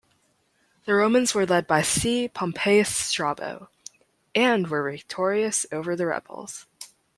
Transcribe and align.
The 0.85 0.95
Romans 0.95 1.35
were 1.35 1.45
led 1.45 1.67
by 1.67 1.83
C. 1.83 2.27
Pompeius 2.27 2.89
Strabo, 2.89 3.69
and 4.33 4.67
were 4.67 4.89
victorious 4.89 5.67
over 5.71 5.95
the 5.95 6.07
rebels. 6.07 6.65